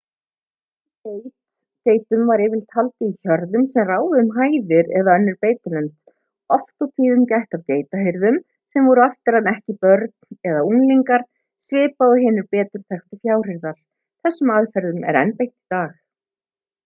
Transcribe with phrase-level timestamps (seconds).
[1.07, 1.31] tömdum
[1.87, 5.91] geitum var yfirleitt haldið í hjörðum sem ráfuðu um hæðir eða önnur beitilönd
[6.57, 8.39] oft og tíðum gætt af geitahirðum
[8.75, 10.07] sem voru oftar en ekki börn
[10.53, 11.25] eða unglingar
[11.69, 13.77] svipað og hinir betur þekktu fjárhirðar
[14.25, 15.95] þessum aðferðum er enn beitt í dag